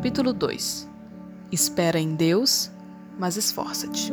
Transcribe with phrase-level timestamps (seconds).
[0.00, 0.88] Capítulo 2
[1.52, 2.70] Espera em Deus,
[3.18, 4.10] mas esforça-te.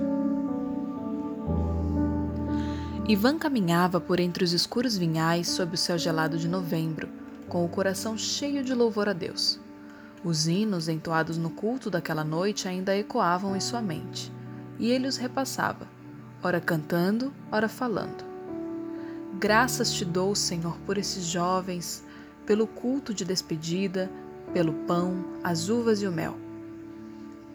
[3.08, 7.08] Ivan caminhava por entre os escuros vinhais sob o céu gelado de novembro,
[7.48, 9.62] com o coração cheio de louvor a Deus.
[10.26, 14.30] Os hinos entoados no culto daquela noite ainda ecoavam em sua mente,
[14.78, 15.88] e ele os repassava,
[16.44, 18.26] ora cantando, ora falando.
[19.40, 22.04] Graças te dou, Senhor, por esses jovens,
[22.46, 24.12] pelo culto de despedida,
[24.54, 26.36] pelo pão, as uvas e o mel,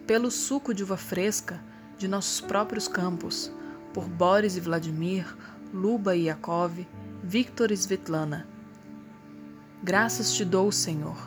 [0.05, 1.61] pelo suco de uva fresca
[1.97, 3.51] de nossos próprios campos,
[3.93, 5.25] por Boris e Vladimir,
[5.73, 6.85] Luba e Yakov,
[7.23, 8.47] Victor e Svetlana.
[9.81, 11.17] Graças te dou, Senhor,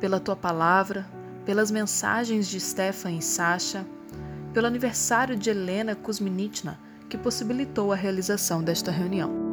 [0.00, 1.06] pela tua palavra,
[1.44, 3.86] pelas mensagens de Stefan e Sasha,
[4.52, 9.51] pelo aniversário de Helena Kuzminitna, que possibilitou a realização desta reunião.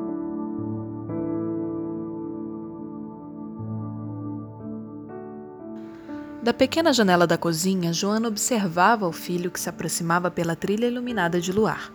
[6.50, 11.39] Da pequena janela da cozinha, Joana observava o filho que se aproximava pela trilha iluminada
[11.39, 11.94] de luar.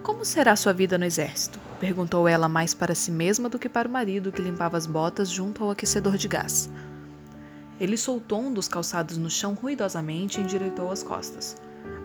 [0.00, 1.58] Como será sua vida no exército?
[1.80, 5.28] perguntou ela mais para si mesma do que para o marido que limpava as botas
[5.28, 6.70] junto ao aquecedor de gás.
[7.80, 11.56] Ele soltou um dos calçados no chão ruidosamente e endireitou as costas.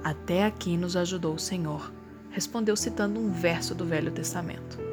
[0.03, 1.93] Até aqui nos ajudou o Senhor,
[2.31, 4.88] respondeu citando um verso do Velho Testamento.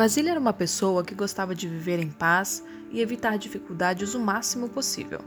[0.00, 4.66] Vasília era uma pessoa que gostava de viver em paz e evitar dificuldades o máximo
[4.66, 5.20] possível.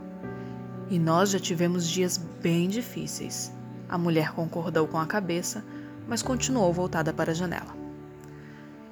[0.89, 3.53] E nós já tivemos dias bem difíceis.
[3.88, 5.63] A mulher concordou com a cabeça,
[6.07, 7.77] mas continuou voltada para a janela.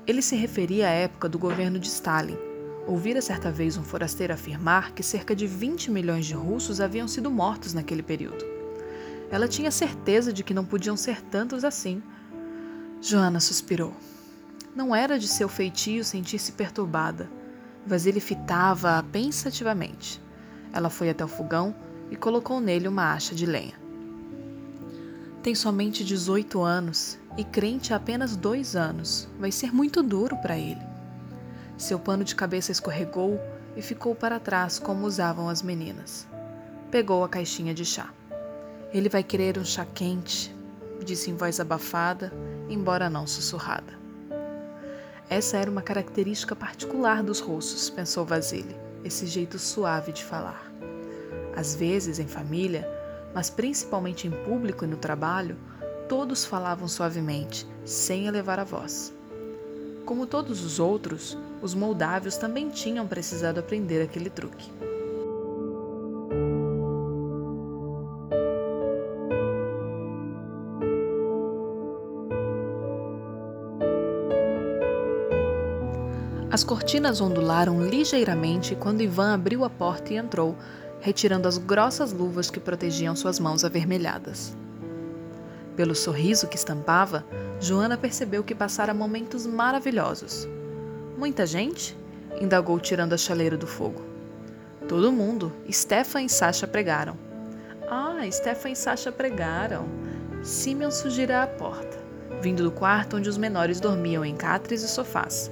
[0.05, 2.37] Ele se referia à época do governo de Stalin.
[2.85, 7.31] Ouvira certa vez um forasteiro afirmar que cerca de 20 milhões de russos haviam sido
[7.31, 8.45] mortos naquele período.
[9.31, 12.03] Ela tinha certeza de que não podiam ser tantos assim.
[13.01, 13.95] Joana suspirou.
[14.75, 17.29] Não era de seu feitio sentir-se perturbada
[17.85, 20.21] Vasily fitava-a pensativamente.
[20.71, 21.75] Ela foi até o fogão
[22.11, 23.73] e colocou nele uma acha de lenha.
[25.41, 29.27] Tem somente 18 anos e crente há apenas dois anos.
[29.39, 30.81] Vai ser muito duro para ele.
[31.77, 33.39] Seu pano de cabeça escorregou
[33.75, 36.27] e ficou para trás como usavam as meninas.
[36.91, 38.13] Pegou a caixinha de chá.
[38.93, 40.55] Ele vai querer um chá quente,
[41.03, 42.31] disse em voz abafada,
[42.69, 44.00] embora não sussurrada.
[45.31, 50.69] Essa era uma característica particular dos russos, pensou Vasily, esse jeito suave de falar.
[51.55, 52.85] Às vezes, em família,
[53.33, 55.55] mas principalmente em público e no trabalho,
[56.09, 59.13] todos falavam suavemente, sem elevar a voz.
[60.05, 64.69] Como todos os outros, os moldávios também tinham precisado aprender aquele truque.
[76.61, 80.55] As cortinas ondularam ligeiramente quando Ivan abriu a porta e entrou,
[80.99, 84.55] retirando as grossas luvas que protegiam suas mãos avermelhadas.
[85.75, 87.25] Pelo sorriso que estampava,
[87.59, 90.47] Joana percebeu que passara momentos maravilhosos.
[91.17, 91.97] Muita gente?
[92.39, 94.03] indagou tirando a chaleira do fogo.
[94.87, 95.51] Todo mundo.
[95.67, 97.17] Stefan e Sasha pregaram.
[97.89, 99.87] Ah, Stefan e Sasha pregaram.
[100.43, 101.97] Simeon surgira à porta,
[102.39, 105.49] vindo do quarto onde os menores dormiam em catres e sofás.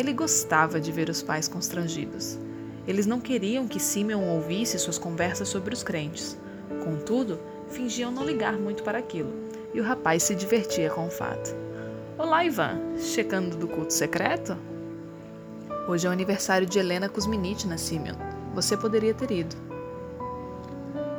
[0.00, 2.38] Ele gostava de ver os pais constrangidos.
[2.88, 6.38] Eles não queriam que Simeon ouvisse suas conversas sobre os crentes.
[6.82, 7.38] Contudo,
[7.68, 9.30] fingiam não ligar muito para aquilo,
[9.74, 11.54] e o rapaz se divertia com o fato.
[12.16, 14.56] Olá, Ivan, checando do culto secreto?
[15.86, 18.16] Hoje é o aniversário de Helena Kuzminitna, Simeon.
[18.54, 19.54] Você poderia ter ido.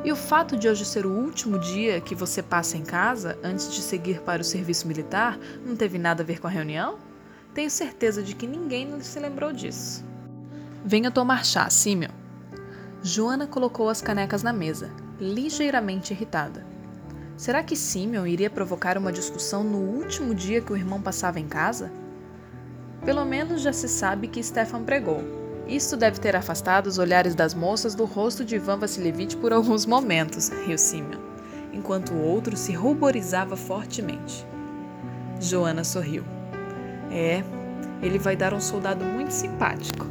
[0.04, 3.72] E o fato de hoje ser o último dia que você passa em casa antes
[3.72, 7.11] de seguir para o serviço militar não teve nada a ver com a reunião?
[7.54, 10.04] Tenho certeza de que ninguém se lembrou disso.
[10.84, 12.10] Venha tomar chá, Simeon.
[13.02, 14.90] Joana colocou as canecas na mesa,
[15.20, 16.64] ligeiramente irritada.
[17.36, 21.46] Será que Simeon iria provocar uma discussão no último dia que o irmão passava em
[21.46, 21.92] casa?
[23.04, 25.22] Pelo menos já se sabe que Stefan pregou.
[25.66, 29.84] Isto deve ter afastado os olhares das moças do rosto de Ivan Vassilievich por alguns
[29.84, 31.20] momentos, riu Simeon,
[31.72, 34.46] enquanto o outro se ruborizava fortemente.
[35.40, 36.24] Joana sorriu.
[37.12, 37.44] É,
[38.02, 40.06] ele vai dar um soldado muito simpático.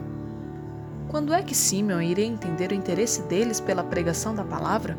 [1.09, 4.95] Quando é que Simeon iria entender o interesse deles pela pregação da palavra?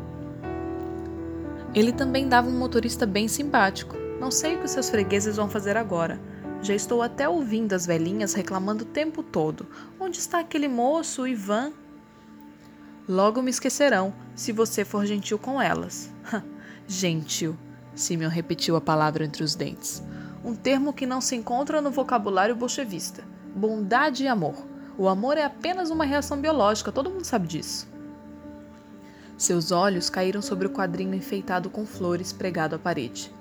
[1.73, 3.95] Ele também dava um motorista bem simpático.
[4.19, 6.19] Não sei o que seus fregueses vão fazer agora.
[6.61, 9.65] Já estou até ouvindo as velhinhas reclamando o tempo todo.
[9.99, 11.71] Onde está aquele moço, o Ivan?
[13.07, 16.11] Logo me esquecerão, se você for gentil com elas.
[16.87, 17.55] gentil,
[17.95, 20.03] Simeon repetiu a palavra entre os dentes
[20.43, 23.23] um termo que não se encontra no vocabulário bolchevista.
[23.55, 24.55] Bondade e amor.
[24.97, 27.87] O amor é apenas uma reação biológica, todo mundo sabe disso.
[29.37, 33.31] Seus olhos caíram sobre o quadrinho enfeitado com flores pregado à parede.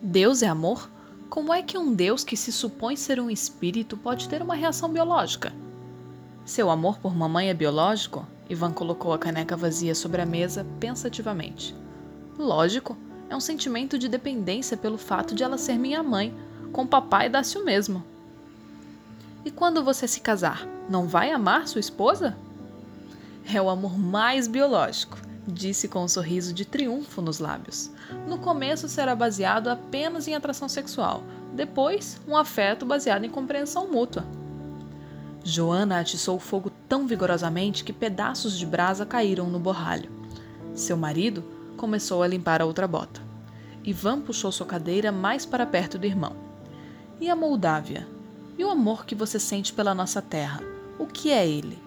[0.00, 0.88] Deus é amor?
[1.28, 4.88] Como é que um Deus que se supõe ser um espírito pode ter uma reação
[4.88, 5.52] biológica?
[6.44, 8.26] Seu amor por mamãe é biológico?
[8.48, 11.74] Ivan colocou a caneca vazia sobre a mesa pensativamente.
[12.36, 12.96] Lógico,
[13.28, 16.34] é um sentimento de dependência pelo fato de ela ser minha mãe.
[16.72, 18.04] Com papai dá-se o mesmo.
[19.44, 22.36] E quando você se casar, não vai amar sua esposa?
[23.52, 27.90] É o amor mais biológico, disse com um sorriso de triunfo nos lábios.
[28.28, 31.22] No começo será baseado apenas em atração sexual,
[31.52, 34.24] depois, um afeto baseado em compreensão mútua.
[35.42, 40.10] Joana atiçou o fogo tão vigorosamente que pedaços de brasa caíram no borralho.
[40.74, 41.42] Seu marido
[41.76, 43.22] começou a limpar a outra bota.
[43.82, 46.49] Ivan puxou sua cadeira mais para perto do irmão.
[47.20, 48.08] E a Moldávia?
[48.56, 50.62] E o amor que você sente pela nossa terra?
[50.98, 51.78] O que é ele?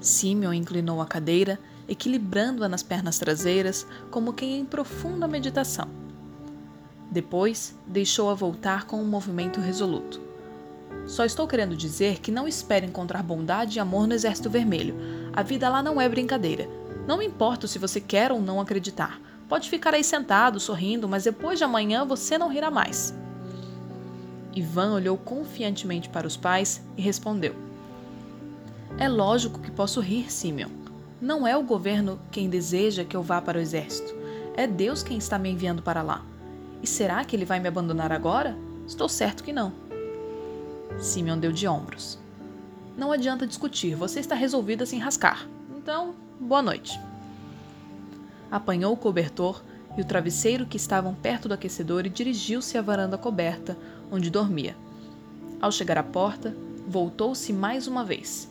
[0.00, 5.86] Simeon inclinou a cadeira, equilibrando-a nas pernas traseiras, como quem em profunda meditação.
[7.10, 10.18] Depois, deixou-a voltar com um movimento resoluto.
[11.06, 14.94] Só estou querendo dizer que não espere encontrar bondade e amor no Exército Vermelho.
[15.30, 16.66] A vida lá não é brincadeira.
[17.06, 19.20] Não importa se você quer ou não acreditar.
[19.46, 23.12] Pode ficar aí sentado, sorrindo, mas depois de amanhã você não rirá mais.
[24.54, 27.54] Ivan olhou confiantemente para os pais e respondeu:
[28.98, 30.70] É lógico que posso rir, Simeon.
[31.20, 34.14] Não é o governo quem deseja que eu vá para o exército.
[34.56, 36.24] É Deus quem está me enviando para lá.
[36.82, 38.56] E será que ele vai me abandonar agora?
[38.86, 39.72] Estou certo que não.
[40.98, 42.18] Simeon deu de ombros.
[42.96, 44.98] Não adianta discutir, você está resolvido a se.
[45.76, 46.98] Então, boa noite.
[48.50, 49.62] Apanhou o cobertor
[49.96, 53.76] e o travesseiro que estavam perto do aquecedor e dirigiu-se à varanda coberta,
[54.10, 54.76] onde dormia.
[55.60, 56.54] Ao chegar à porta,
[56.86, 58.48] voltou-se mais uma vez.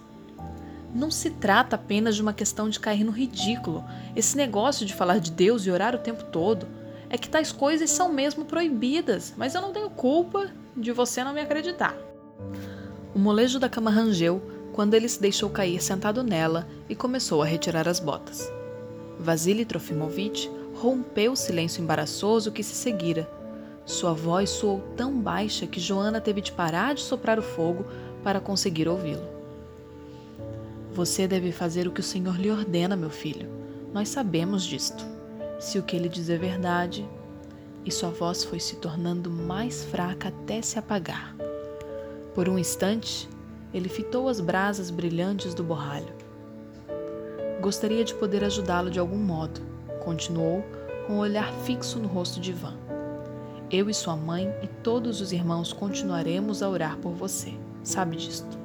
[0.94, 3.84] Não se trata apenas de uma questão de cair no ridículo,
[4.16, 6.68] esse negócio de falar de Deus e orar o tempo todo.
[7.10, 11.34] É que tais coisas são mesmo proibidas, mas eu não tenho culpa de você não
[11.34, 11.96] me acreditar.
[13.14, 14.42] O molejo da cama rangeu
[14.74, 18.52] quando ele se deixou cair sentado nela e começou a retirar as botas.
[19.20, 23.30] Vasily Trofimovich rompeu o silêncio embaraçoso que se seguira.
[23.90, 27.88] Sua voz soou tão baixa que Joana teve de parar de soprar o fogo
[28.24, 29.28] para conseguir ouvi-lo.
[30.94, 33.50] Você deve fazer o que o Senhor lhe ordena, meu filho.
[33.92, 35.04] Nós sabemos disto.
[35.60, 37.04] Se o que ele diz é verdade.
[37.84, 41.36] E sua voz foi se tornando mais fraca até se apagar.
[42.36, 43.28] Por um instante,
[43.74, 46.14] ele fitou as brasas brilhantes do borralho.
[47.60, 49.60] Gostaria de poder ajudá-lo de algum modo,
[50.06, 50.64] continuou,
[51.08, 52.89] com o um olhar fixo no rosto de Ivan.
[53.72, 57.54] Eu e sua mãe e todos os irmãos continuaremos a orar por você.
[57.84, 58.58] Sabe disto.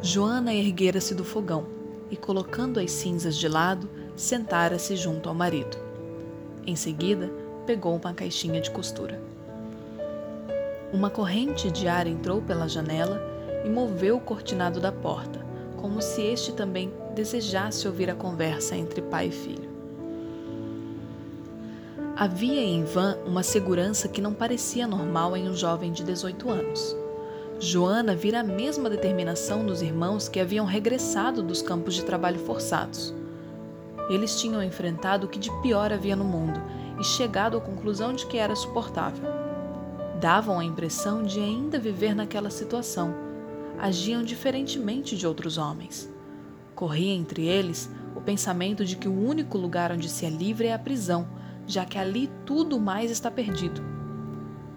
[0.00, 1.66] Joana erguera-se do fogão
[2.08, 5.76] e, colocando as cinzas de lado, sentara-se junto ao marido.
[6.64, 7.28] Em seguida,
[7.66, 9.20] pegou uma caixinha de costura.
[10.92, 13.20] Uma corrente de ar entrou pela janela
[13.64, 15.44] e moveu o cortinado da porta,
[15.78, 19.67] como se este também desejasse ouvir a conversa entre pai e filho.
[22.20, 26.96] Havia em Van uma segurança que não parecia normal em um jovem de 18 anos.
[27.60, 33.14] Joana vira a mesma determinação nos irmãos que haviam regressado dos campos de trabalho forçados.
[34.10, 36.60] Eles tinham enfrentado o que de pior havia no mundo
[36.98, 39.38] e chegado à conclusão de que era suportável
[40.20, 43.14] davam a impressão de ainda viver naquela situação.
[43.78, 46.12] Agiam diferentemente de outros homens.
[46.74, 50.74] Corria entre eles o pensamento de que o único lugar onde se é livre é
[50.74, 51.37] a prisão,
[51.68, 53.82] já que ali tudo mais está perdido.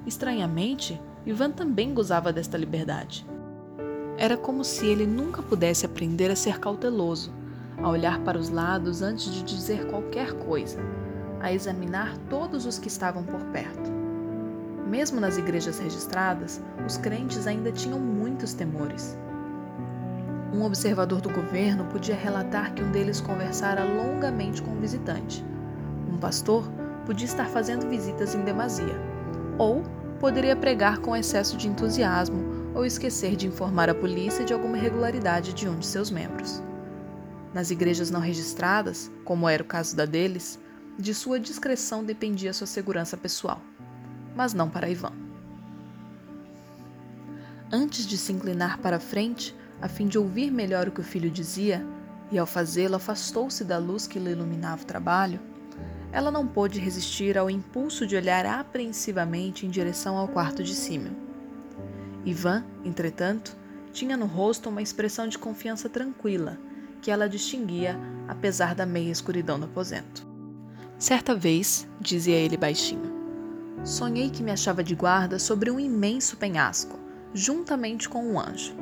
[0.06, 3.26] Estranhamente, Ivan também gozava desta liberdade.
[4.18, 7.32] Era como se ele nunca pudesse aprender a ser cauteloso,
[7.82, 10.80] a olhar para os lados antes de dizer qualquer coisa,
[11.40, 13.90] a examinar todos os que estavam por perto.
[14.86, 19.18] Mesmo nas igrejas registradas, os crentes ainda tinham muitos temores.
[20.54, 25.46] Um observador do governo podia relatar que um deles conversara longamente com um visitante.
[26.12, 26.70] Um pastor
[27.12, 28.98] podia estar fazendo visitas em demasia,
[29.58, 29.84] ou
[30.18, 35.52] poderia pregar com excesso de entusiasmo ou esquecer de informar a polícia de alguma irregularidade
[35.52, 36.64] de um de seus membros.
[37.54, 40.58] Nas igrejas não registradas, como era o caso da deles,
[40.98, 43.62] de sua discreção dependia sua segurança pessoal
[44.34, 45.12] mas não para Ivan.
[47.70, 51.04] Antes de se inclinar para a frente, a fim de ouvir melhor o que o
[51.04, 51.86] filho dizia,
[52.32, 55.51] e ao fazê-lo afastou-se da luz que lhe iluminava o trabalho,
[56.12, 61.14] ela não pôde resistir ao impulso de olhar apreensivamente em direção ao quarto de Simeon.
[62.26, 63.56] Ivan, entretanto,
[63.94, 66.58] tinha no rosto uma expressão de confiança tranquila,
[67.02, 70.28] que ela distinguia apesar da meia escuridão do aposento.
[70.98, 73.12] Certa vez, dizia ele baixinho,
[73.84, 77.00] sonhei que me achava de guarda sobre um imenso penhasco,
[77.34, 78.76] juntamente com um anjo.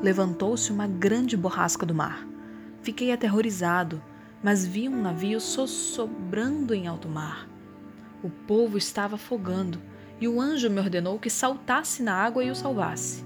[0.00, 2.26] Levantou-se uma grande borrasca do mar.
[2.82, 4.00] Fiquei aterrorizado,
[4.46, 7.48] mas vi um navio sossobrando em alto mar.
[8.22, 9.82] O povo estava afogando
[10.20, 13.24] e o anjo me ordenou que saltasse na água e o salvasse.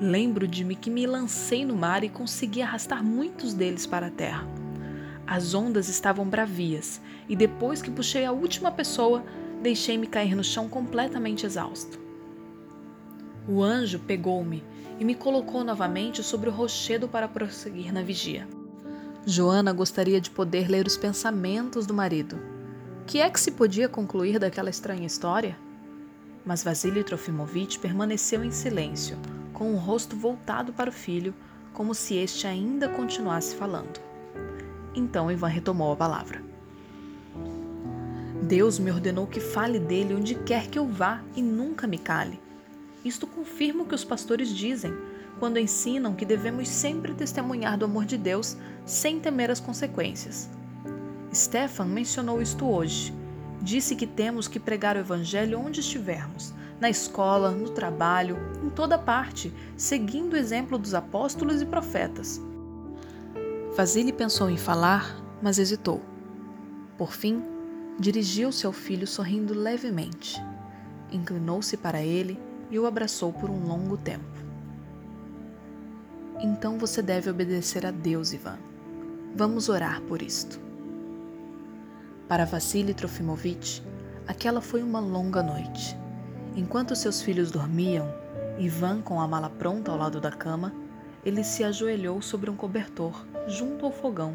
[0.00, 4.10] Lembro de me que me lancei no mar e consegui arrastar muitos deles para a
[4.12, 4.46] terra.
[5.26, 9.24] As ondas estavam bravias e depois que puxei a última pessoa,
[9.60, 11.98] deixei-me cair no chão completamente exausto.
[13.48, 14.62] O anjo pegou-me
[15.00, 18.46] e me colocou novamente sobre o rochedo para prosseguir na vigia.
[19.26, 22.38] Joana gostaria de poder ler os pensamentos do marido.
[23.06, 25.58] Que é que se podia concluir daquela estranha história?
[26.44, 29.18] Mas Vasily Trofimovich permaneceu em silêncio,
[29.52, 31.34] com o rosto voltado para o filho,
[31.72, 34.00] como se este ainda continuasse falando.
[34.94, 36.42] Então Ivan retomou a palavra.
[38.42, 42.40] Deus me ordenou que fale dele onde quer que eu vá e nunca me cale.
[43.04, 44.92] Isto confirma o que os pastores dizem
[45.38, 50.48] quando ensinam que devemos sempre testemunhar do amor de Deus sem temer as consequências.
[51.32, 53.14] Stefan mencionou isto hoje.
[53.60, 58.98] Disse que temos que pregar o Evangelho onde estivermos, na escola, no trabalho, em toda
[58.98, 62.40] parte, seguindo o exemplo dos apóstolos e profetas.
[63.76, 66.00] Vasily pensou em falar, mas hesitou.
[66.96, 67.42] Por fim,
[67.98, 70.36] dirigiu-se ao filho sorrindo levemente.
[71.10, 72.40] Inclinou-se para ele
[72.70, 74.37] e o abraçou por um longo tempo.
[76.40, 78.58] Então você deve obedecer a Deus, Ivan.
[79.34, 80.60] Vamos orar por isto.
[82.28, 83.82] Para Vassili Trofimovich,
[84.26, 85.96] aquela foi uma longa noite.
[86.54, 88.06] Enquanto seus filhos dormiam,
[88.58, 90.72] Ivan, com a mala pronta ao lado da cama,
[91.24, 94.34] ele se ajoelhou sobre um cobertor junto ao fogão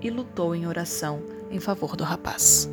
[0.00, 2.68] e lutou em oração em favor do rapaz.